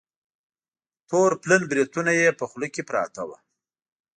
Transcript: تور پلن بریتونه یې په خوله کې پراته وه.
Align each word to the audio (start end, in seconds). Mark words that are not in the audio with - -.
تور 1.09 1.31
پلن 1.41 1.61
بریتونه 1.69 2.11
یې 2.19 2.37
په 2.39 2.45
خوله 2.49 2.67
کې 2.73 2.81
پراته 2.89 3.21
وه. 3.27 3.37